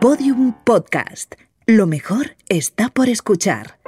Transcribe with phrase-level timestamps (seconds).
[0.00, 1.34] Podium Podcast.
[1.66, 3.80] Lo mejor está por escuchar.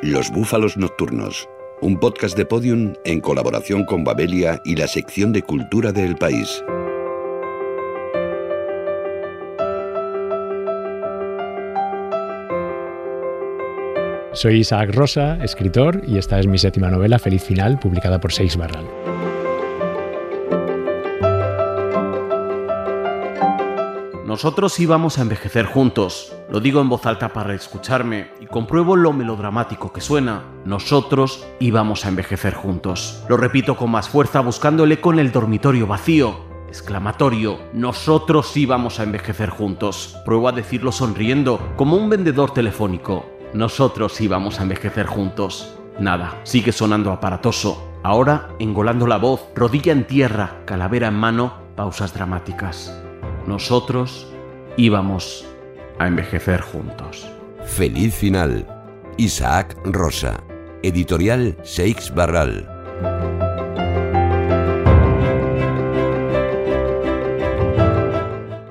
[0.00, 1.48] Los Búfalos Nocturnos,
[1.80, 6.62] un podcast de Podium en colaboración con Babelia y la sección de cultura del país.
[14.34, 18.56] Soy Isaac Rosa, escritor, y esta es mi séptima novela, Feliz Final, publicada por Seix
[18.56, 19.07] Barral.
[24.38, 26.32] Nosotros íbamos a envejecer juntos.
[26.48, 30.44] Lo digo en voz alta para escucharme y compruebo lo melodramático que suena.
[30.64, 33.24] Nosotros íbamos a envejecer juntos.
[33.28, 34.44] Lo repito con más fuerza
[34.92, 36.36] eco en el dormitorio vacío.
[36.68, 40.16] Exclamatorio, nosotros íbamos a envejecer juntos.
[40.24, 43.26] Pruebo a decirlo sonriendo, como un vendedor telefónico.
[43.54, 45.74] Nosotros íbamos a envejecer juntos.
[45.98, 47.90] Nada, sigue sonando aparatoso.
[48.04, 53.02] Ahora, engolando la voz, rodilla en tierra, calavera en mano, pausas dramáticas.
[53.48, 54.26] Nosotros
[54.76, 55.46] íbamos
[55.98, 57.26] a envejecer juntos.
[57.64, 58.66] Feliz final.
[59.16, 60.44] Isaac Rosa.
[60.82, 62.68] Editorial Seix Barral.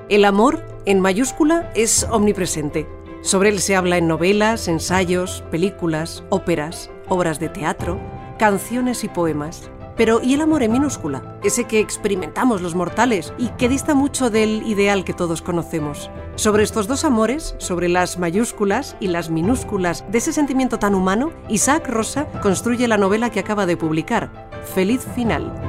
[0.08, 2.86] El amor, en mayúscula, es omnipresente.
[3.20, 8.00] Sobre él se habla en novelas, ensayos, películas, óperas, obras de teatro,
[8.38, 9.72] canciones y poemas.
[9.98, 11.38] Pero ¿y el amor en minúscula?
[11.42, 16.08] Ese que experimentamos los mortales y que dista mucho del ideal que todos conocemos.
[16.36, 21.32] Sobre estos dos amores, sobre las mayúsculas y las minúsculas de ese sentimiento tan humano,
[21.48, 25.67] Isaac Rosa construye la novela que acaba de publicar, Feliz Final.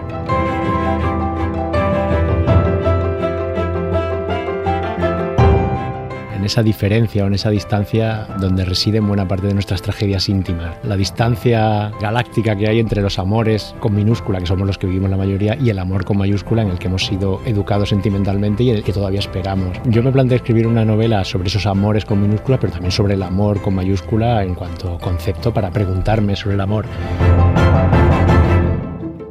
[6.39, 10.77] En esa diferencia o en esa distancia donde residen buena parte de nuestras tragedias íntimas.
[10.83, 15.09] La distancia galáctica que hay entre los amores con minúscula, que somos los que vivimos
[15.09, 18.69] la mayoría, y el amor con mayúscula en el que hemos sido educados sentimentalmente y
[18.69, 19.77] en el que todavía esperamos.
[19.85, 23.23] Yo me planteé escribir una novela sobre esos amores con minúscula, pero también sobre el
[23.23, 26.85] amor con mayúscula en cuanto concepto para preguntarme sobre el amor.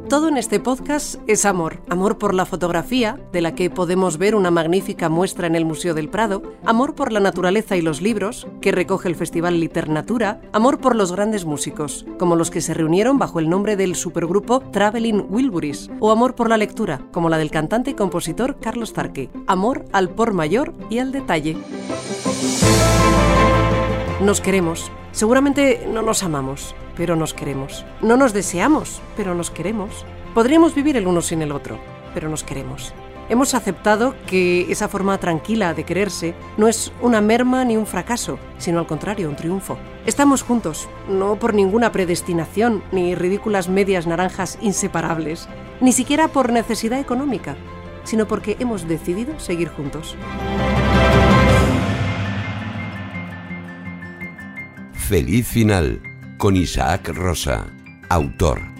[0.09, 1.83] Todo en este podcast es amor.
[1.87, 5.93] Amor por la fotografía, de la que podemos ver una magnífica muestra en el Museo
[5.93, 6.41] del Prado.
[6.65, 10.41] Amor por la naturaleza y los libros, que recoge el Festival Liternatura.
[10.51, 14.61] Amor por los grandes músicos, como los que se reunieron bajo el nombre del supergrupo
[14.61, 15.91] Traveling Wilburys.
[15.99, 19.29] O amor por la lectura, como la del cantante y compositor Carlos Tarque.
[19.45, 21.55] Amor al por mayor y al detalle.
[24.21, 24.91] Nos queremos.
[25.13, 27.85] Seguramente no nos amamos, pero nos queremos.
[28.01, 30.05] No nos deseamos, pero nos queremos.
[30.33, 31.79] Podríamos vivir el uno sin el otro,
[32.13, 32.93] pero nos queremos.
[33.29, 38.39] Hemos aceptado que esa forma tranquila de quererse no es una merma ni un fracaso,
[38.57, 39.77] sino al contrario, un triunfo.
[40.05, 45.47] Estamos juntos, no por ninguna predestinación ni ridículas medias naranjas inseparables,
[45.79, 47.55] ni siquiera por necesidad económica,
[48.03, 50.17] sino porque hemos decidido seguir juntos.
[55.09, 56.03] Feliz final
[56.37, 57.65] con Isaac Rosa,
[58.09, 58.78] autor.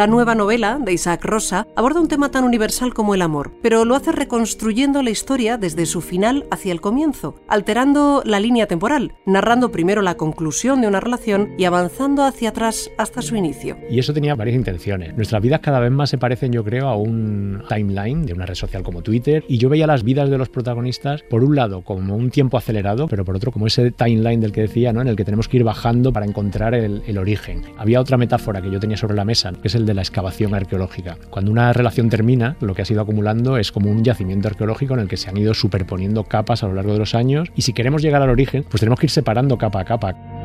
[0.00, 3.84] La nueva novela de Isaac Rosa aborda un tema tan universal como el amor, pero
[3.84, 9.12] lo hace reconstruyendo la historia desde su final hacia el comienzo, alterando la línea temporal,
[9.26, 13.76] narrando primero la conclusión de una relación y avanzando hacia atrás hasta su inicio.
[13.90, 15.14] Y eso tenía varias intenciones.
[15.16, 18.54] Nuestras vidas cada vez más se parecen, yo creo, a un timeline de una red
[18.54, 22.16] social como Twitter, y yo veía las vidas de los protagonistas, por un lado, como
[22.16, 25.02] un tiempo acelerado, pero por otro, como ese timeline del que decía, ¿no?
[25.02, 27.64] en el que tenemos que ir bajando para encontrar el, origen.
[27.76, 30.54] Había otra metáfora que yo tenía sobre la mesa, que es el de la excavación
[30.54, 31.18] arqueológica.
[31.30, 35.00] Cuando una relación termina, lo que ha sido acumulando es como un yacimiento arqueológico en
[35.00, 37.72] el que se han ido superponiendo capas a lo largo de los años y si
[37.72, 40.39] queremos llegar al origen, pues tenemos que ir separando capa a capa.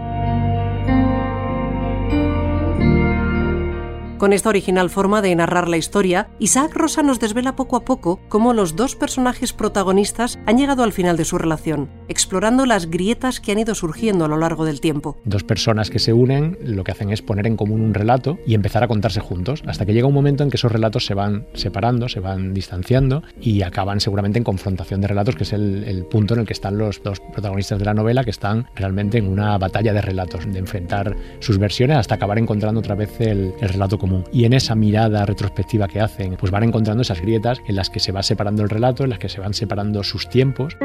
[4.18, 8.22] Con esta original forma de narrar la historia, Isaac Rosa nos desvela poco a poco
[8.30, 13.42] cómo los dos personajes protagonistas han llegado al final de su relación, explorando las grietas
[13.42, 15.18] que han ido surgiendo a lo largo del tiempo.
[15.26, 18.54] Dos personas que se unen lo que hacen es poner en común un relato y
[18.54, 21.46] empezar a contarse juntos, hasta que llega un momento en que esos relatos se van
[21.54, 26.36] separando, se van distanciando y acaban seguramente en confrontación de relatos, que es el, punto
[26.36, 29.58] en el que están los dos protagonistas de la novela, que están realmente en una
[29.58, 33.98] batalla de relatos, de enfrentar sus versiones hasta acabar encontrando otra vez el, el relato
[34.32, 38.00] Y en esa mirada retrospectiva que hacen, pues van encontrando esas grietas en las que
[38.00, 40.76] se va separando el relato, en las que se van separando sus tiempos.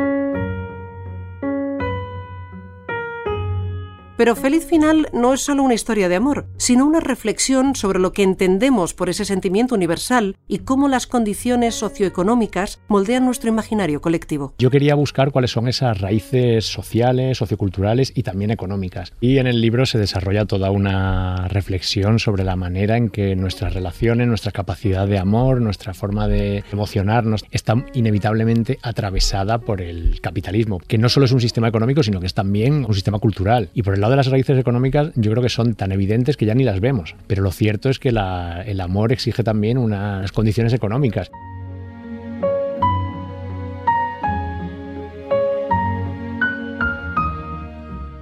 [4.20, 8.12] Pero Feliz Final no es solo una historia de amor, sino una reflexión sobre lo
[8.12, 14.52] que entendemos por ese sentimiento universal y cómo las condiciones socioeconómicas moldean nuestro imaginario colectivo.
[14.58, 19.14] Yo quería buscar cuáles son esas raíces sociales, socioculturales y también económicas.
[19.22, 23.72] Y en el libro se desarrolla toda una reflexión sobre la manera en que nuestras
[23.72, 30.78] relaciones, nuestra capacidad de amor, nuestra forma de emocionarnos está inevitablemente atravesada por el capitalismo,
[30.78, 33.70] que no solo es un sistema económico, sino que es también un sistema cultural.
[33.72, 36.54] Y por el de las raíces económicas, yo creo que son tan evidentes que ya
[36.54, 37.14] ni las vemos.
[37.26, 41.30] Pero lo cierto es que el amor exige también unas condiciones económicas.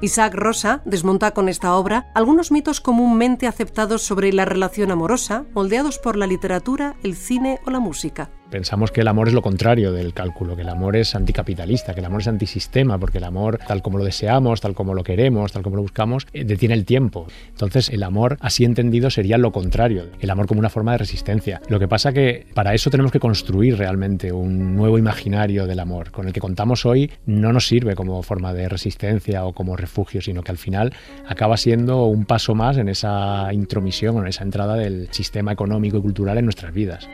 [0.01, 5.99] Isaac Rosa desmonta con esta obra algunos mitos comúnmente aceptados sobre la relación amorosa, moldeados
[5.99, 8.31] por la literatura, el cine o la música.
[8.51, 12.01] Pensamos que el amor es lo contrario del cálculo, que el amor es anticapitalista, que
[12.01, 15.53] el amor es antisistema, porque el amor, tal como lo deseamos, tal como lo queremos,
[15.53, 17.27] tal como lo buscamos, eh, detiene el tiempo.
[17.51, 21.61] Entonces, el amor, así entendido, sería lo contrario, el amor como una forma de resistencia.
[21.69, 26.11] Lo que pasa que para eso tenemos que construir realmente un nuevo imaginario del amor.
[26.11, 30.23] Con el que contamos hoy no nos sirve como forma de resistencia o como refugio,
[30.23, 30.95] sino que al final
[31.27, 35.99] acaba siendo un paso más en esa intromisión o en esa entrada del sistema económico
[35.99, 37.07] y cultural en nuestras vidas.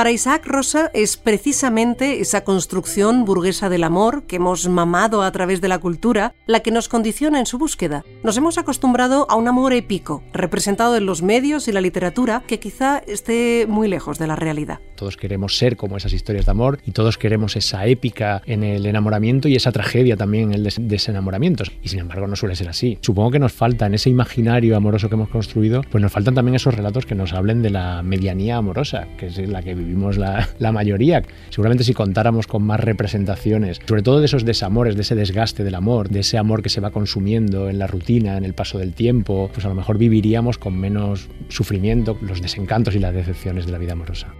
[0.00, 5.60] Para Isaac Rosa es precisamente esa construcción burguesa del amor que hemos mamado a través
[5.60, 8.02] de la cultura la que nos condiciona en su búsqueda.
[8.22, 12.58] Nos hemos acostumbrado a un amor épico, representado en los medios y la literatura, que
[12.58, 14.78] quizá esté muy lejos de la realidad.
[14.96, 18.86] Todos queremos ser como esas historias de amor y todos queremos esa épica en el
[18.86, 21.64] enamoramiento y esa tragedia también en el desenamoramiento.
[21.82, 22.96] Y sin embargo no suele ser así.
[23.02, 26.54] Supongo que nos falta en ese imaginario amoroso que hemos construido, pues nos faltan también
[26.54, 30.16] esos relatos que nos hablen de la medianía amorosa, que es la que vivimos vivimos
[30.16, 31.22] la, la, mayoría.
[31.50, 35.74] Seguramente si contáramos con más representaciones, sobre todo de esos desamores, de ese desgaste del
[35.74, 38.94] amor, de ese amor que se va consumiendo en la rutina, en el paso del
[38.94, 43.72] tiempo, pues a lo mejor viviríamos con menos sufrimiento los desencantos y las decepciones de
[43.72, 44.34] la vida amorosa.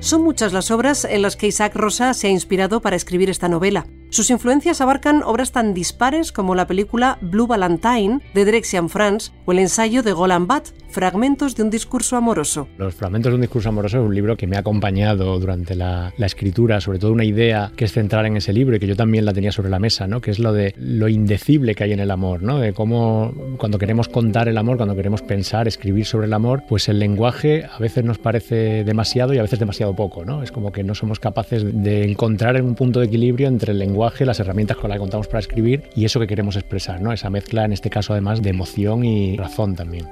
[0.00, 3.48] Son muchas las obras en las que Isaac Rosa se ha inspirado para escribir esta
[3.48, 3.86] novela.
[4.10, 9.52] Sus influencias abarcan obras tan dispares como la película Blue Valentine de Drexian France o
[9.52, 12.66] el ensayo de Golan Bat, Fragmentos de un discurso amoroso.
[12.76, 16.12] Los Fragmentos de un discurso amoroso es un libro que me ha acompañado durante la,
[16.18, 19.24] escritura, sobre todo una idea que es central en ese libro y que yo también
[19.24, 20.20] la tenía sobre la mesa, ¿no?
[20.20, 22.58] que es lo de lo indecible que hay en el amor, ¿no?
[22.58, 26.88] de cómo cuando queremos contar el amor, cuando queremos pensar, escribir sobre el amor, pues
[26.88, 30.24] el lenguaje a veces nos parece demasiado y a veces demasiado poco.
[30.24, 30.42] ¿no?
[30.42, 33.99] Es como que no somos capaces de encontrar un punto de equilibrio entre el lenguaje,
[34.26, 37.12] las herramientas con las que contamos para escribir y eso que queremos expresar, ¿no?
[37.12, 40.06] esa mezcla en este caso además de emoción y razón también.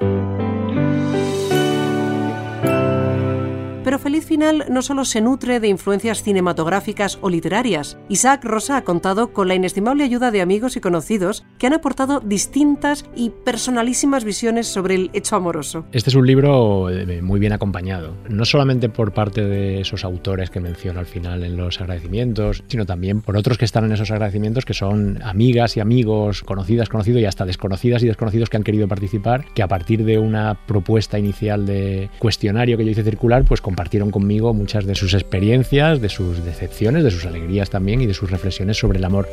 [3.99, 7.99] Feliz Final no solo se nutre de influencias cinematográficas o literarias.
[8.09, 12.21] Isaac Rosa ha contado con la inestimable ayuda de amigos y conocidos que han aportado
[12.21, 15.85] distintas y personalísimas visiones sobre el hecho amoroso.
[15.93, 20.50] Este es un libro eh, muy bien acompañado, no solamente por parte de esos autores
[20.50, 24.11] que menciono al final en los agradecimientos, sino también por otros que están en esos
[24.11, 28.62] agradecimientos que son amigas y amigos, conocidas, conocidos y hasta desconocidas y desconocidos que han
[28.62, 33.45] querido participar, que a partir de una propuesta inicial de cuestionario que yo hice circular,
[33.45, 38.06] pues compartieron conmigo muchas de sus experiencias, de sus decepciones, de sus alegrías también y
[38.06, 39.29] de sus reflexiones sobre el amor.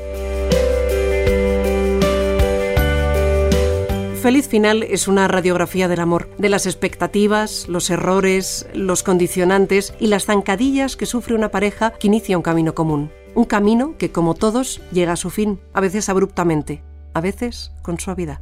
[4.25, 10.07] Feliz Final es una radiografía del amor, de las expectativas, los errores, los condicionantes y
[10.07, 13.11] las zancadillas que sufre una pareja que inicia un camino común.
[13.35, 16.81] Un camino que, como todos, llega a su fin, a veces abruptamente,
[17.13, 18.39] a veces con suavidad.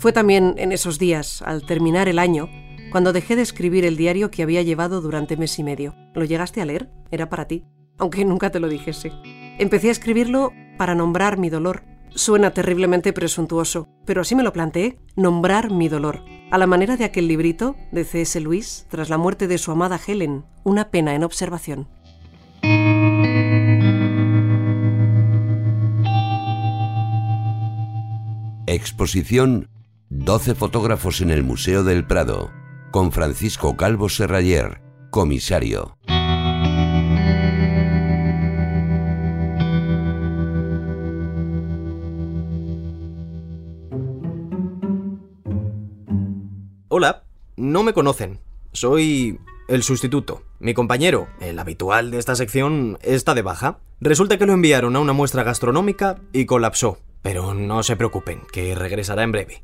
[0.00, 2.48] Fue también en esos días, al terminar el año,
[2.90, 5.94] cuando dejé de escribir el diario que había llevado durante mes y medio.
[6.14, 6.88] ¿Lo llegaste a leer?
[7.10, 7.66] Era para ti,
[7.98, 9.12] aunque nunca te lo dijese.
[9.58, 11.82] Empecé a escribirlo para nombrar mi dolor.
[12.14, 17.04] Suena terriblemente presuntuoso, pero así me lo planteé, nombrar mi dolor, a la manera de
[17.04, 18.40] aquel librito de C.S.
[18.40, 21.88] Lewis tras la muerte de su amada Helen, una pena en observación.
[28.66, 29.68] Exposición
[30.12, 32.50] 12 fotógrafos en el Museo del Prado,
[32.90, 35.96] con Francisco Calvo Serrayer, comisario.
[46.88, 47.22] Hola,
[47.56, 48.40] no me conocen.
[48.72, 49.38] Soy
[49.68, 50.42] el sustituto.
[50.58, 53.78] Mi compañero, el habitual de esta sección, está de baja.
[54.00, 56.98] Resulta que lo enviaron a una muestra gastronómica y colapsó.
[57.22, 59.62] Pero no se preocupen, que regresará en breve.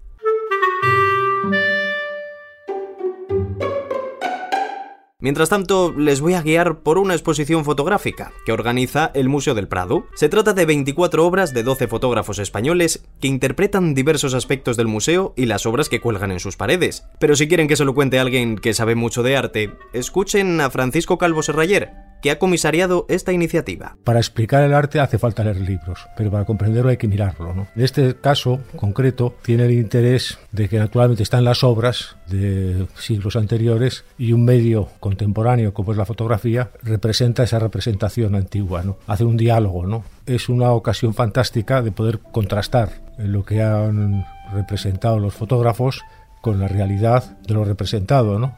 [5.26, 9.66] Mientras tanto, les voy a guiar por una exposición fotográfica que organiza el Museo del
[9.66, 10.06] Prado.
[10.14, 15.34] Se trata de 24 obras de 12 fotógrafos españoles que interpretan diversos aspectos del museo
[15.36, 17.08] y las obras que cuelgan en sus paredes.
[17.18, 20.70] Pero si quieren que se lo cuente alguien que sabe mucho de arte, escuchen a
[20.70, 21.90] Francisco Calvo Serrayer,
[22.22, 23.96] que ha comisariado esta iniciativa.
[24.04, 27.54] Para explicar el arte hace falta leer libros, pero para comprenderlo hay que mirarlo.
[27.54, 27.66] ¿no?
[27.76, 33.36] En este caso concreto tiene el interés de que naturalmente están las obras de siglos
[33.36, 38.98] anteriores y un medio contemporáneo como es la fotografía representa esa representación antigua, ¿no?
[39.06, 39.86] hace un diálogo.
[39.86, 40.04] ¿no?
[40.26, 46.02] Es una ocasión fantástica de poder contrastar lo que han representado los fotógrafos
[46.40, 48.56] con la realidad de lo representado, ¿no?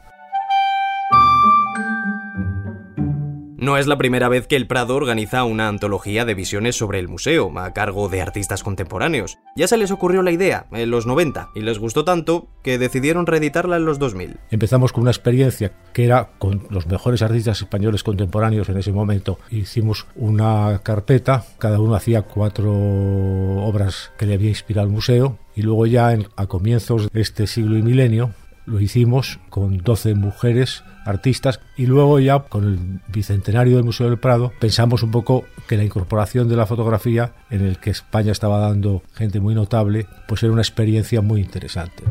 [3.69, 7.07] No es la primera vez que el Prado organiza una antología de visiones sobre el
[7.07, 9.37] museo, a cargo de artistas contemporáneos.
[9.55, 13.27] Ya se les ocurrió la idea en los 90 y les gustó tanto que decidieron
[13.27, 14.37] reeditarla en los 2000.
[14.49, 19.37] Empezamos con una experiencia que era con los mejores artistas españoles contemporáneos en ese momento.
[19.51, 25.61] Hicimos una carpeta, cada uno hacía cuatro obras que le había inspirado al museo y
[25.61, 28.33] luego ya a comienzos de este siglo y milenio
[28.69, 34.19] lo hicimos con 12 mujeres artistas y luego ya con el bicentenario del Museo del
[34.19, 38.59] Prado pensamos un poco que la incorporación de la fotografía en el que España estaba
[38.59, 42.03] dando gente muy notable pues era una experiencia muy interesante.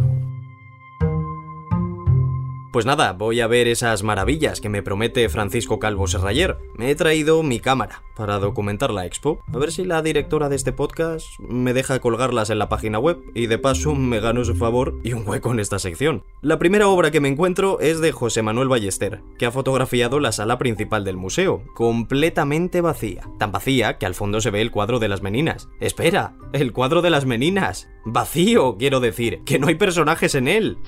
[2.72, 6.58] Pues nada, voy a ver esas maravillas que me promete Francisco Calvo Serrayer.
[6.76, 9.40] Me he traído mi cámara para documentar la expo.
[9.54, 13.22] A ver si la directora de este podcast me deja colgarlas en la página web
[13.34, 16.24] y de paso me gano su favor y un hueco en esta sección.
[16.42, 20.32] La primera obra que me encuentro es de José Manuel Ballester, que ha fotografiado la
[20.32, 23.22] sala principal del museo, completamente vacía.
[23.38, 25.68] Tan vacía que al fondo se ve el cuadro de las meninas.
[25.80, 27.88] Espera, el cuadro de las meninas.
[28.04, 30.78] Vacío, quiero decir, que no hay personajes en él.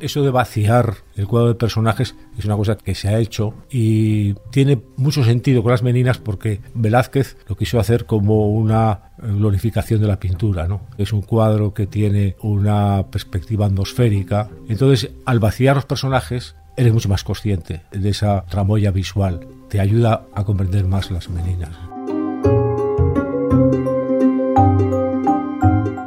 [0.00, 4.34] Eso de vaciar el cuadro de personajes es una cosa que se ha hecho y
[4.50, 10.06] tiene mucho sentido con las meninas porque Velázquez lo quiso hacer como una glorificación de
[10.08, 10.82] la pintura, ¿no?
[10.96, 14.48] Es un cuadro que tiene una perspectiva atmosférica.
[14.68, 19.46] Entonces, al vaciar los personajes, eres mucho más consciente de esa tramoya visual.
[19.68, 21.97] Te ayuda a comprender más las meninas.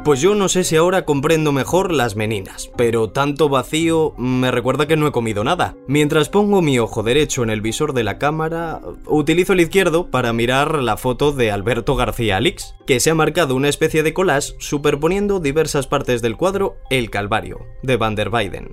[0.04, 4.88] Pues yo no sé si ahora comprendo mejor las meninas, pero tanto vacío me recuerda
[4.88, 5.76] que no he comido nada.
[5.86, 10.32] Mientras pongo mi ojo derecho en el visor de la cámara, utilizo el izquierdo para
[10.32, 14.54] mirar la foto de Alberto García Alix, que se ha marcado una especie de collage
[14.58, 18.72] superponiendo diversas partes del cuadro El Calvario, de Van der Weyden.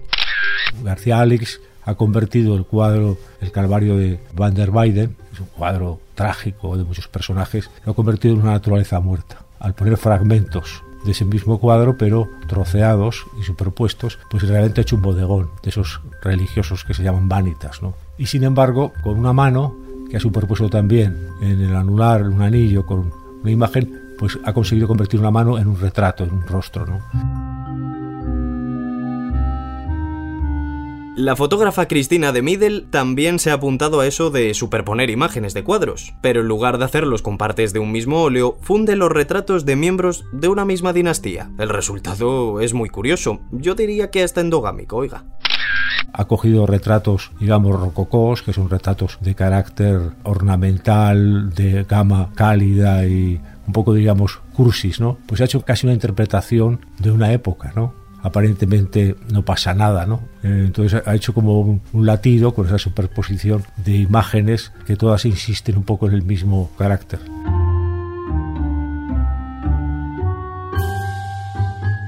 [0.82, 6.00] García Alix ha convertido el cuadro El Calvario de Van der Weyden, es un cuadro
[6.16, 9.46] trágico de muchos personajes, lo ha convertido en una naturaleza muerta.
[9.60, 14.96] Al poner fragmentos de ese mismo cuadro, pero troceados y superpuestos, pues realmente ha hecho
[14.96, 17.94] un bodegón de esos religiosos que se llaman vanitas, ¿no?
[18.18, 19.76] Y sin embargo, con una mano
[20.10, 24.88] que ha superpuesto también en el anular un anillo con una imagen, pues ha conseguido
[24.88, 27.00] convertir una mano en un retrato, en un rostro, ¿no?
[31.20, 35.66] La fotógrafa Cristina de Middle también se ha apuntado a eso de superponer imágenes de
[35.66, 39.66] cuadros, pero en lugar de hacerlos con partes de un mismo óleo, funde los retratos
[39.66, 41.52] de miembros de una misma dinastía.
[41.60, 45.26] El resultado es muy curioso, yo diría que hasta endogámico, oiga
[46.14, 53.40] ha cogido retratos, digamos, rococós, que son retratos de carácter ornamental, de gama cálida y
[53.68, 55.18] un poco, digamos, cursis, ¿no?
[55.28, 57.94] Pues ha hecho casi una interpretación de una época, ¿no?
[58.22, 60.22] Aparentemente no pasa nada, ¿no?
[60.44, 65.78] Eh, entonces ha hecho como un, latido con esa superposición de imágenes que todas insisten
[65.78, 67.20] un poco en el mismo carácter.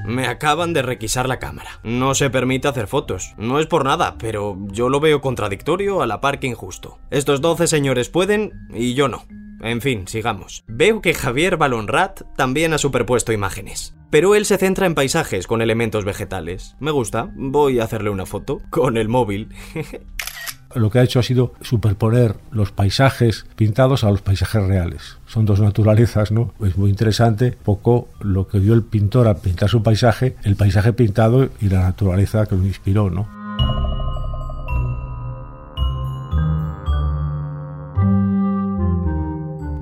[0.04, 1.80] Me acaban de requisar la cámara.
[1.84, 3.34] No se permite hacer fotos.
[3.38, 6.98] No es por nada, pero yo lo veo contradictorio a la par que injusto.
[7.10, 9.24] Estos 12 señores pueden y yo no.
[9.62, 10.64] En fin, sigamos.
[10.66, 13.94] Veo que Javier Balonrat también ha superpuesto imágenes.
[14.12, 16.76] Pero él se centra en paisajes con elementos vegetales.
[16.80, 19.48] Me gusta, voy a hacerle una foto con el móvil.
[20.74, 25.16] lo que ha hecho ha sido superponer los paisajes pintados a los paisajes reales.
[25.24, 26.52] Son dos naturalezas, ¿no?
[26.62, 30.92] Es muy interesante, poco lo que vio el pintor al pintar su paisaje, el paisaje
[30.92, 33.26] pintado y la naturaleza que lo inspiró, ¿no?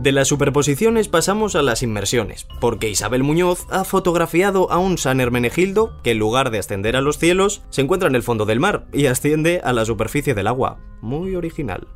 [0.00, 5.20] De las superposiciones pasamos a las inmersiones, porque Isabel Muñoz ha fotografiado a un San
[5.20, 8.60] Hermenegildo que en lugar de ascender a los cielos, se encuentra en el fondo del
[8.60, 10.78] mar y asciende a la superficie del agua.
[11.02, 11.86] Muy original.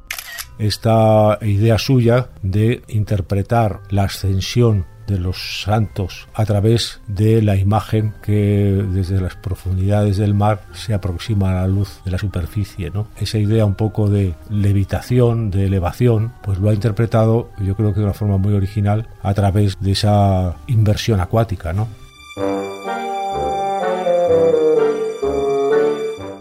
[0.59, 8.15] esta idea suya de interpretar la ascensión de los santos a través de la imagen
[8.23, 13.07] que desde las profundidades del mar se aproxima a la luz de la superficie, ¿no?
[13.19, 18.01] Esa idea un poco de levitación, de elevación, pues lo ha interpretado yo creo que
[18.01, 21.89] de una forma muy original a través de esa inversión acuática, ¿no?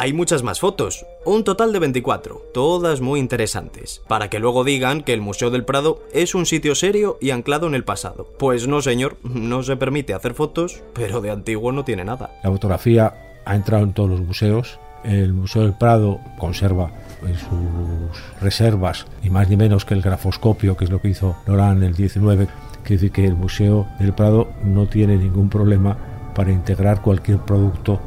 [0.04, 5.02] Hay muchas más fotos, un total de 24, todas muy interesantes, para que luego digan
[5.02, 8.28] que el Museo del Prado es un sitio serio y anclado en el pasado.
[8.38, 12.32] Pues no, señor, no se permite hacer fotos, pero de antiguo no tiene nada.
[12.44, 13.14] La fotografía
[13.46, 14.78] ha entrado en todos los museos.
[15.06, 16.92] El Museo del Prado conserva
[17.26, 21.38] en sus reservas ni más ni menos que el grafoscopio, que es lo que hizo
[21.48, 22.50] Lorán en el 19.
[22.84, 25.96] Quiere decir que el Museo del Prado no tiene ningún problema
[26.36, 28.02] para integrar cualquier producto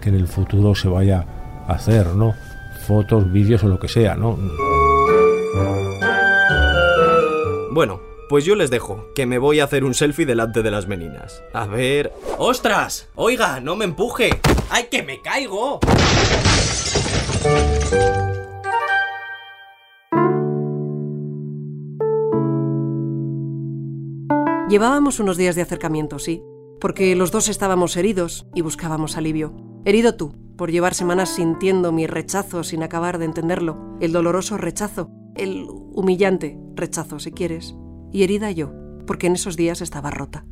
[0.00, 1.26] que en el futuro se vaya
[1.76, 2.34] hacer, ¿no?
[2.86, 4.38] Fotos, vídeos o lo que sea, ¿no?
[7.72, 10.86] Bueno, pues yo les dejo, que me voy a hacer un selfie delante de las
[10.86, 11.42] meninas.
[11.52, 12.12] A ver...
[12.38, 13.08] ¡Ostras!
[13.14, 14.40] Oiga, no me empuje.
[14.70, 15.80] ¡Ay, que me caigo!
[24.68, 26.42] Llevábamos unos días de acercamiento, sí,
[26.80, 29.54] porque los dos estábamos heridos y buscábamos alivio.
[29.84, 35.10] Herido tú, por llevar semanas sintiendo mi rechazo sin acabar de entenderlo, el doloroso rechazo,
[35.34, 37.74] el humillante rechazo, si quieres,
[38.12, 38.72] y herida yo,
[39.04, 40.46] porque en esos días estaba rota.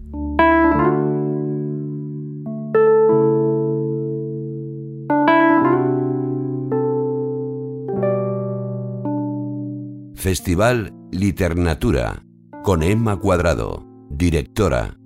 [10.16, 12.24] Festival Liternatura
[12.64, 14.99] con Emma Cuadrado, directora.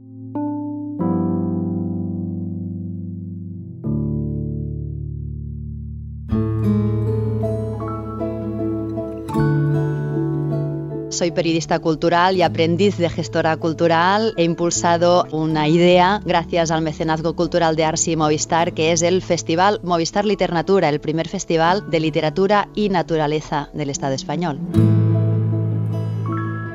[11.15, 14.35] Soy periodista cultural y aprendiz de gestora cultural.
[14.37, 19.81] He impulsado una idea gracias al mecenazgo cultural de Arsi Movistar, que es el Festival
[19.85, 24.59] Movistar Literatura, el primer festival de literatura y naturaleza del Estado español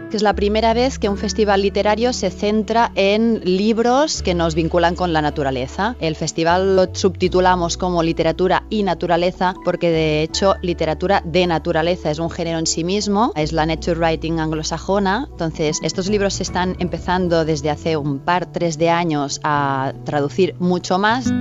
[0.09, 4.55] que es la primera vez que un festival literario se centra en libros que nos
[4.55, 5.95] vinculan con la naturaleza.
[5.99, 12.19] El festival lo subtitulamos como literatura y naturaleza porque de hecho literatura de naturaleza es
[12.19, 16.75] un género en sí mismo, es la nature writing anglosajona, entonces estos libros se están
[16.79, 21.31] empezando desde hace un par, tres de años a traducir mucho más.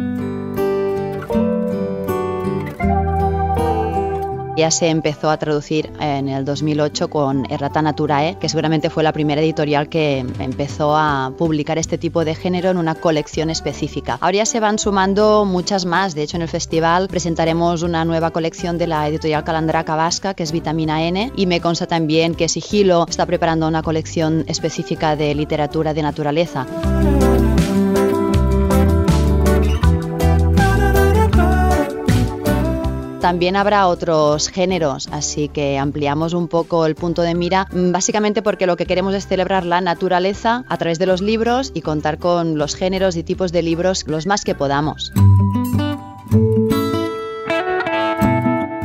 [4.59, 9.13] Ya se empezó a traducir en el 2008 con Errata Naturae, que seguramente fue la
[9.13, 14.19] primera editorial que empezó a publicar este tipo de género en una colección específica.
[14.21, 16.17] Ahora ya se van sumando muchas más.
[16.17, 20.43] De hecho, en el festival presentaremos una nueva colección de la editorial Calandraca Vasca, que
[20.43, 25.37] es Vitamina N, y me consta también que Sigilo está preparando una colección específica de
[25.37, 26.67] literatura de naturaleza.
[33.21, 38.43] También habrá otros géneros, así que ampliamos un poco el punto de mira, mm, básicamente
[38.43, 42.19] porque lo que queremos es celebrar la naturaleza a través de los libros y contar
[42.19, 45.13] con los géneros y tipos de libros los más que podamos.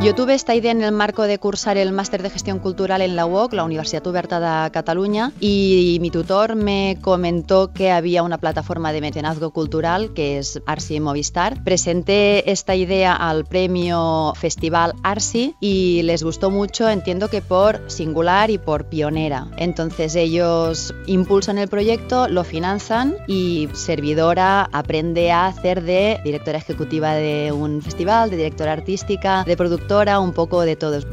[0.04, 3.16] Yo tuve esta idea en el marco de cursar el máster de gestión cultural en
[3.16, 8.38] la UOC, la Universidad Oberta de Cataluña, y mi tutor me comentó que había una
[8.38, 11.64] plataforma de mecenazgo cultural que es Arsi Movistar.
[11.64, 18.52] Presenté esta idea al premio Festival Arsi y les gustó mucho, entiendo que por singular
[18.52, 19.48] y por pionera.
[19.56, 27.14] Entonces ellos impulsan el proyecto, lo financian y servidora aprende a hacer de directora ejecutiva
[27.14, 31.06] de un festival, de directora artística, de productora un poco de todos.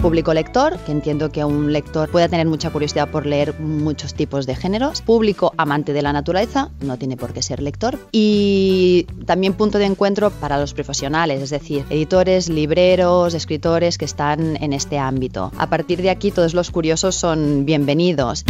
[0.00, 4.46] Público lector, que entiendo que un lector pueda tener mucha curiosidad por leer muchos tipos
[4.46, 5.02] de géneros.
[5.02, 7.98] Público amante de la naturaleza, no tiene por qué ser lector.
[8.12, 14.62] Y también punto de encuentro para los profesionales, es decir, editores, libreros, escritores que están
[14.62, 15.50] en este ámbito.
[15.58, 18.44] A partir de aquí todos los curiosos son bienvenidos.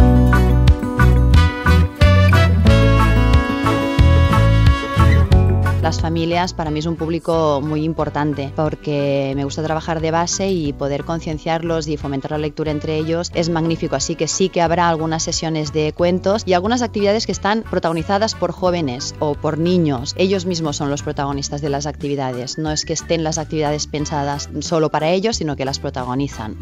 [5.84, 10.50] Las familias para mí es un público muy importante porque me gusta trabajar de base
[10.50, 13.94] y poder concienciarlos y fomentar la lectura entre ellos es magnífico.
[13.94, 18.34] Así que sí que habrá algunas sesiones de cuentos y algunas actividades que están protagonizadas
[18.34, 20.14] por jóvenes o por niños.
[20.16, 22.56] Ellos mismos son los protagonistas de las actividades.
[22.56, 26.56] No es que estén las actividades pensadas solo para ellos, sino que las protagonizan.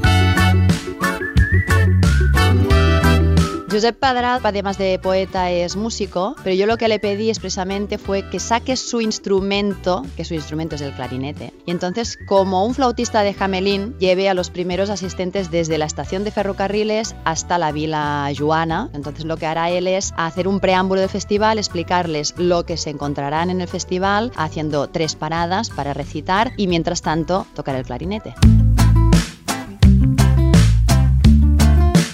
[3.72, 8.28] Josep Padrà, además de poeta, es músico, pero yo lo que le pedí expresamente fue
[8.28, 13.22] que saque su instrumento, que su instrumento es el clarinete, y entonces, como un flautista
[13.22, 18.30] de Jamelín, lleve a los primeros asistentes desde la estación de ferrocarriles hasta la Vila
[18.36, 18.90] Joana.
[18.92, 22.90] Entonces, lo que hará él es hacer un preámbulo del festival, explicarles lo que se
[22.90, 28.34] encontrarán en el festival, haciendo tres paradas para recitar y mientras tanto tocar el clarinete.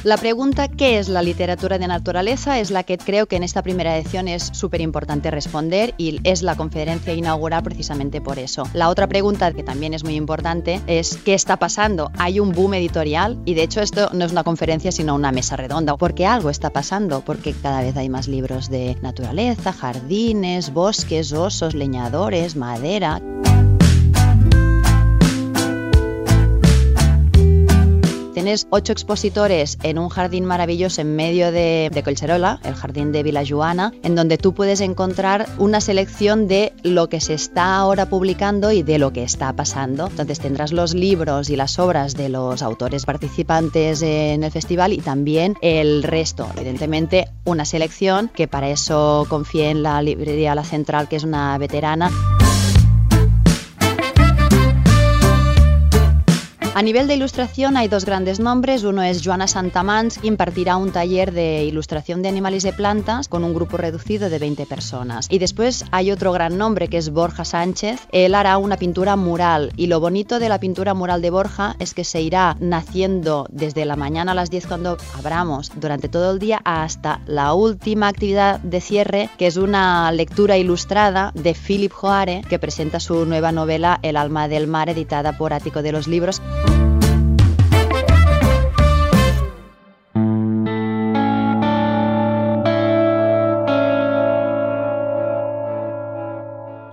[0.08, 2.58] La pregunta ¿qué es la literatura de naturaleza?
[2.60, 6.42] es la que creo que en esta primera edición es súper importante responder y es
[6.42, 8.62] la conferencia inaugural precisamente por eso.
[8.72, 12.10] La otra pregunta que también es muy importante es ¿qué está pasando?
[12.16, 15.56] Hay un boom editorial y de hecho esto no es una conferencia sino una mesa
[15.56, 21.34] redonda porque algo está pasando, porque cada vez hay más libros de naturaleza, jardines, bosques,
[21.34, 23.20] osos, leñadores, madera.
[28.48, 33.22] Tienes ocho expositores en un jardín maravilloso en medio de, de Colcherola, el jardín de
[33.22, 38.08] Vila Joana, en donde tú puedes encontrar una selección de lo que se está ahora
[38.08, 40.06] publicando y de lo que está pasando.
[40.06, 45.02] Entonces tendrás los libros y las obras de los autores participantes en el festival y
[45.02, 46.48] también el resto.
[46.56, 51.58] Evidentemente, una selección que para eso confié en la librería La Central, que es una
[51.58, 52.10] veterana.
[56.78, 58.84] A nivel de ilustración hay dos grandes nombres.
[58.84, 63.42] Uno es Joana Santamans, que impartirá un taller de ilustración de animales y plantas con
[63.42, 65.26] un grupo reducido de 20 personas.
[65.28, 68.06] Y después hay otro gran nombre que es Borja Sánchez.
[68.12, 71.94] Él hará una pintura mural y lo bonito de la pintura mural de Borja es
[71.94, 76.38] que se irá naciendo desde la mañana a las 10 cuando abramos durante todo el
[76.38, 82.42] día hasta la última actividad de cierre que es una lectura ilustrada de Philip Joare
[82.48, 86.40] que presenta su nueva novela El alma del mar editada por Ático de los Libros.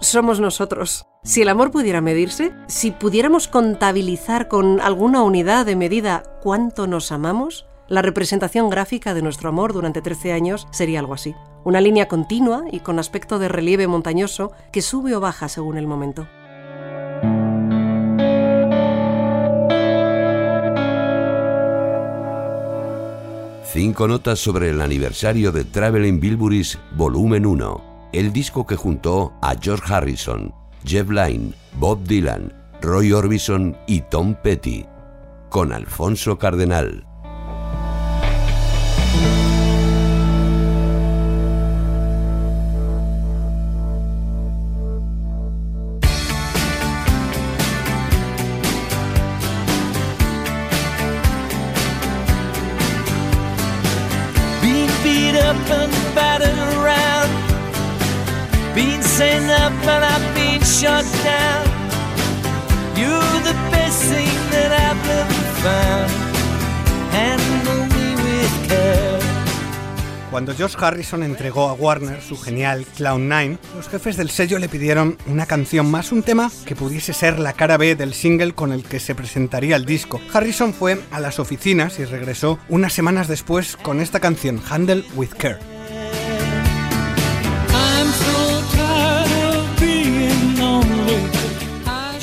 [0.05, 1.05] Somos nosotros.
[1.23, 7.11] Si el amor pudiera medirse, si pudiéramos contabilizar con alguna unidad de medida cuánto nos
[7.11, 11.35] amamos, la representación gráfica de nuestro amor durante 13 años sería algo así.
[11.63, 15.87] Una línea continua y con aspecto de relieve montañoso que sube o baja según el
[15.87, 16.27] momento.
[23.65, 29.55] Cinco notas sobre el aniversario de Traveling Bilburys Volumen 1 el disco que juntó a
[29.59, 30.53] George Harrison,
[30.85, 34.85] Jeff Lynne, Bob Dylan, Roy Orbison y Tom Petty,
[35.49, 37.05] con Alfonso Cardenal.
[70.35, 74.67] Cuando Josh Harrison entregó a Warner su genial Clown 9, los jefes del sello le
[74.67, 78.73] pidieron una canción más, un tema que pudiese ser la cara B del single con
[78.73, 80.19] el que se presentaría el disco.
[80.33, 85.29] Harrison fue a las oficinas y regresó unas semanas después con esta canción, Handle with
[85.37, 85.74] Care.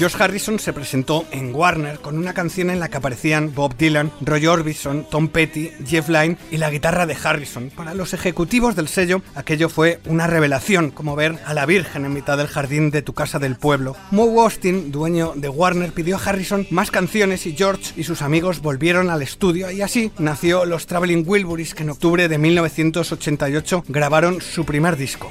[0.03, 4.11] Josh Harrison se presentó en Warner con una canción en la que aparecían Bob Dylan,
[4.21, 7.71] Roy Orbison, Tom Petty, Jeff Lynne y la guitarra de Harrison.
[7.71, 12.15] Para los ejecutivos del sello, aquello fue una revelación, como ver a la Virgen en
[12.15, 13.95] mitad del jardín de tu casa del pueblo.
[14.11, 18.61] Moe Austin, dueño de Warner, pidió a Harrison más canciones y George y sus amigos
[18.61, 24.41] volvieron al estudio y así nació los Traveling Wilburys que en octubre de 1988 grabaron
[24.41, 25.31] su primer disco.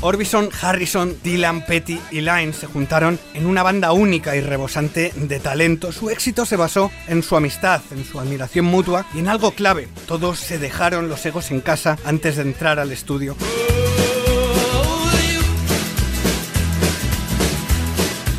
[0.00, 5.40] Orbison, Harrison, Dylan, Petty y Line se juntaron en una banda única y rebosante de
[5.40, 5.90] talento.
[5.90, 9.88] Su éxito se basó en su amistad, en su admiración mutua y en algo clave.
[10.06, 13.36] Todos se dejaron los egos en casa antes de entrar al estudio.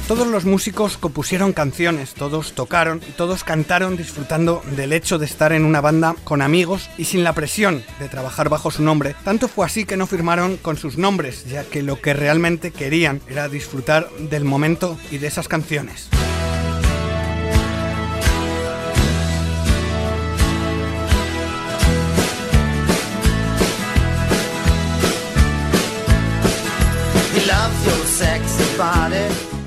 [0.10, 5.54] Todos los músicos compusieron canciones, todos tocaron y todos cantaron disfrutando del hecho de estar
[5.54, 9.16] en una banda con amigos y sin la presión de trabajar bajo su nombre.
[9.24, 13.22] Tanto fue así que no firmaron con sus nombres, ya que lo que realmente querían
[13.30, 16.10] era disfrutar del momento y de esas canciones.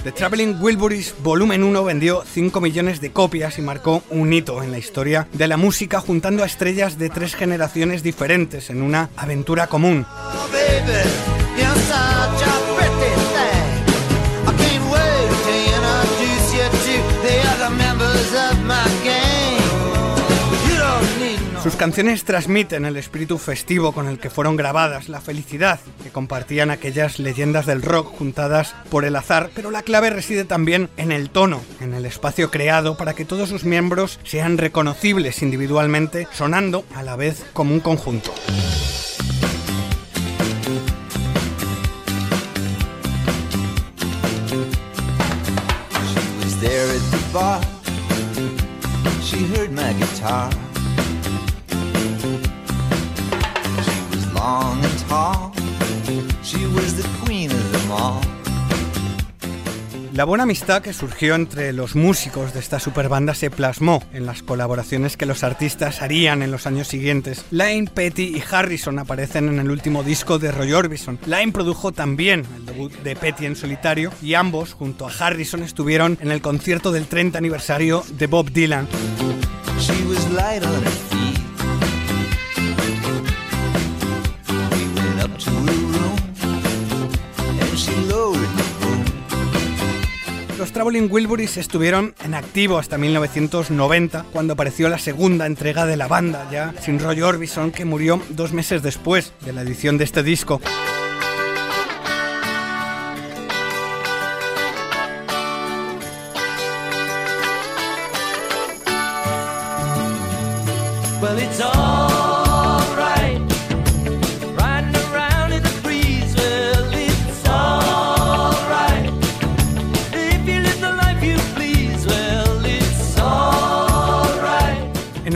[0.04, 4.72] The Traveling Wilburys Volumen 1 vendió 5 millones de copias y marcó un hito en
[4.72, 9.68] la historia de la música juntando a estrellas de tres generaciones diferentes en una aventura
[9.68, 10.04] común.
[21.62, 26.72] Sus canciones transmiten el espíritu festivo con el que fueron grabadas, la felicidad que compartían
[26.72, 31.30] aquellas leyendas del rock juntadas por el azar, pero la clave reside también en el
[31.30, 37.04] tono, en el espacio creado para que todos sus miembros sean reconocibles individualmente, sonando a
[37.04, 38.34] la vez como un conjunto.
[60.12, 64.42] La buena amistad que surgió entre los músicos de esta superbanda se plasmó en las
[64.42, 67.44] colaboraciones que los artistas harían en los años siguientes.
[67.52, 71.20] Lane, Petty y Harrison aparecen en el último disco de Roy Orbison.
[71.26, 76.18] Lane produjo también el debut de Petty en solitario y ambos, junto a Harrison, estuvieron
[76.20, 78.88] en el concierto del 30 aniversario de Bob Dylan.
[79.76, 79.88] Los
[90.82, 96.48] Traveling Wilburys estuvieron en activo hasta 1990, cuando apareció la segunda entrega de la banda,
[96.50, 100.60] ya sin Roy Orbison, que murió dos meses después de la edición de este disco.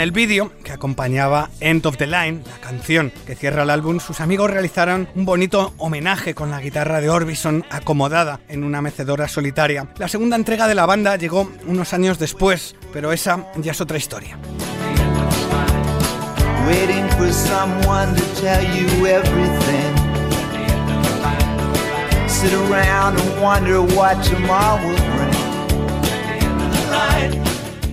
[0.07, 4.21] El vídeo que acompañaba End of the Line, la canción que cierra el álbum, sus
[4.21, 9.89] amigos realizaron un bonito homenaje con la guitarra de Orbison acomodada en una mecedora solitaria.
[9.99, 13.97] La segunda entrega de la banda llegó unos años después, pero esa ya es otra
[13.97, 14.39] historia.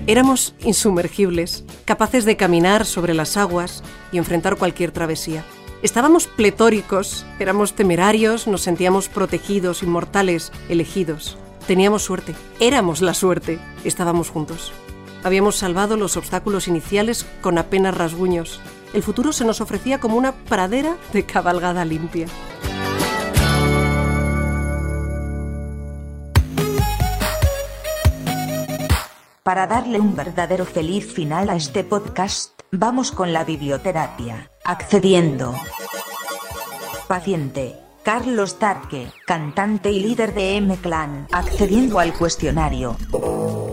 [0.06, 5.43] Éramos insumergibles, capaces de caminar sobre las aguas y enfrentar cualquier travesía.
[5.82, 11.38] Estábamos pletóricos, éramos temerarios, nos sentíamos protegidos, inmortales, elegidos.
[11.67, 14.72] Teníamos suerte, éramos la suerte, estábamos juntos.
[15.24, 18.60] Habíamos salvado los obstáculos iniciales con apenas rasguños.
[18.93, 22.28] El futuro se nos ofrecía como una pradera de cabalgada limpia.
[29.44, 34.50] Para darle un verdadero feliz final a este podcast, vamos con la biblioterapia.
[34.64, 35.54] Accediendo.
[37.10, 37.83] Paciente.
[38.04, 42.98] Carlos Tarque, cantante y líder de M-Clan, accediendo al cuestionario.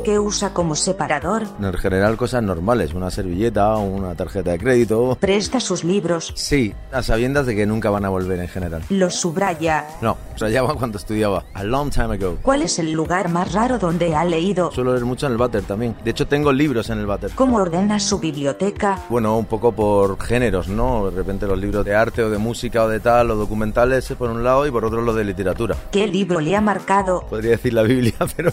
[0.05, 1.43] ¿Qué usa como separador?
[1.61, 5.19] En general cosas normales, una servilleta, una tarjeta de crédito.
[5.21, 6.33] ¿Presta sus libros?
[6.37, 8.83] Sí, a sabiendas de que nunca van a volver en general.
[8.88, 9.87] ¿Los subraya?
[10.01, 12.38] No, subrayaba cuando estudiaba, a long time ago.
[12.40, 14.71] ¿Cuál es el lugar más raro donde ha leído?
[14.71, 15.97] Suelo leer mucho en el váter también.
[16.05, 17.33] De hecho, tengo libros en el váter.
[17.35, 19.01] ¿Cómo ordena su biblioteca?
[19.11, 21.11] Bueno, un poco por géneros, ¿no?
[21.11, 24.31] De repente los libros de arte o de música o de tal, o documentales por
[24.31, 25.75] un lado y por otro los de literatura.
[25.91, 27.25] ¿Qué libro le ha marcado?
[27.31, 28.53] Podría decir la Biblia, pero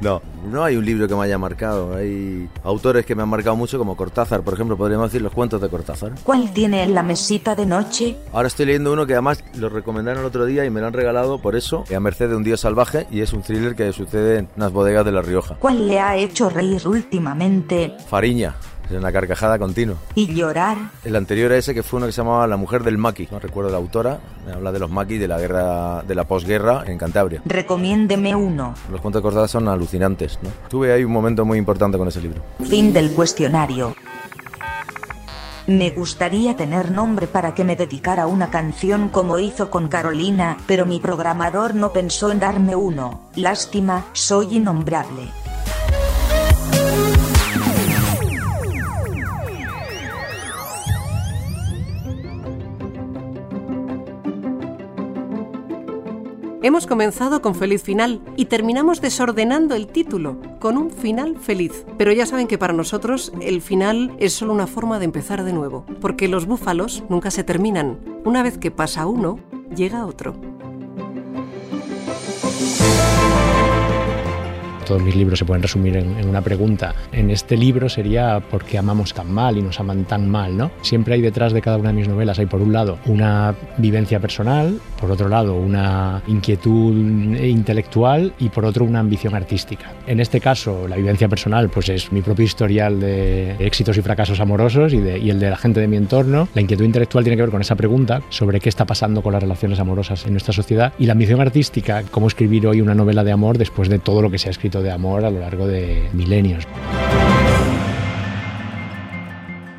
[0.00, 1.94] no, no hay un libro que me haya marcado.
[1.94, 5.60] Hay autores que me han marcado mucho como Cortázar, por ejemplo, podríamos decir los cuentos
[5.60, 6.12] de Cortázar.
[6.24, 8.16] ¿Cuál tiene en la mesita de noche?
[8.32, 10.94] Ahora estoy leyendo uno que además lo recomendaron el otro día y me lo han
[10.94, 14.38] regalado por eso, a merced de un dios salvaje y es un thriller que sucede
[14.38, 15.56] en unas bodegas de La Rioja.
[15.58, 17.94] ¿Cuál le ha hecho reír últimamente?
[18.08, 18.54] Fariña.
[18.92, 19.96] Es una carcajada continua.
[20.14, 20.76] ¿Y llorar?
[21.02, 23.26] El anterior a ese que fue uno que se llamaba La mujer del maqui.
[23.30, 24.20] No recuerdo la autora.
[24.44, 27.40] Me habla de los maquis de la guerra, de la posguerra en Cantabria.
[27.46, 28.74] Recomiéndeme uno.
[28.90, 30.38] Los cuentos de Cortázar son alucinantes.
[30.42, 30.50] ¿no?
[30.68, 32.42] Tuve ahí un momento muy importante con ese libro.
[32.68, 33.94] Fin del cuestionario.
[35.66, 40.84] Me gustaría tener nombre para que me dedicara una canción como hizo con Carolina, pero
[40.84, 43.22] mi programador no pensó en darme uno.
[43.36, 45.30] Lástima, soy innombrable.
[56.64, 61.84] Hemos comenzado con feliz final y terminamos desordenando el título con un final feliz.
[61.98, 65.52] Pero ya saben que para nosotros el final es solo una forma de empezar de
[65.52, 67.98] nuevo, porque los búfalos nunca se terminan.
[68.24, 69.40] Una vez que pasa uno,
[69.74, 70.36] llega otro.
[74.86, 76.94] Todos mis libros se pueden resumir en, en, una pregunta.
[77.12, 80.56] En este libro sería ¿por qué amamos tan mal y nos aman tan mal?
[80.56, 80.70] ¿no?
[80.82, 84.20] Siempre hay detrás de cada una de mis novelas, hay por un lado una vivencia
[84.20, 86.94] personal, por otro lado una inquietud
[87.42, 89.92] intelectual y por otro una ambición artística.
[90.06, 94.40] En este caso, la vivencia personal pues es mi propio historial de éxitos y fracasos
[94.40, 96.48] amorosos y, de, y el de la gente de mi entorno.
[96.54, 99.42] La inquietud intelectual tiene que ver con esa pregunta sobre qué está pasando con las
[99.42, 103.32] relaciones amorosas en nuestra sociedad y la ambición artística, cómo escribir hoy una novela de
[103.32, 106.08] amor después de todo lo que se ha escrito de amor a lo largo de
[106.12, 106.66] milenios.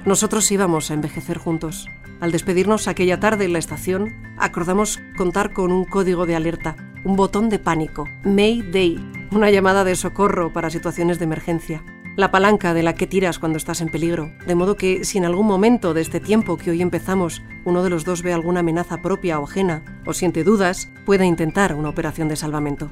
[0.06, 1.88] Nosotros íbamos a envejecer juntos.
[2.19, 6.75] Al despedirnos aquella tarde en la estación, acordamos contar con un código de alerta,
[7.06, 8.99] un botón de pánico, Mayday,
[9.32, 11.84] una llamada de socorro para situaciones de emergencia,
[12.15, 15.25] la palanca de la que tiras cuando estás en peligro, de modo que si en
[15.25, 19.01] algún momento de este tiempo que hoy empezamos uno de los dos ve alguna amenaza
[19.01, 22.91] propia o ajena o siente dudas, pueda intentar una operación de salvamento.